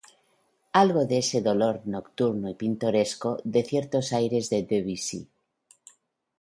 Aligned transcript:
Algo 0.83 1.01
de 1.09 1.19
ese 1.19 1.41
dolor 1.43 1.83
nocturno 1.85 2.49
y 2.49 2.55
pintoresco 2.55 3.37
de 3.43 3.61
ciertos 3.63 4.13
aires 4.13 4.49
de 4.49 4.63
Debussy. 4.63 5.29